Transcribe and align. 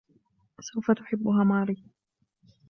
سوف 0.61 0.91
تحبّها 0.91 1.43
ماري. 1.43 1.83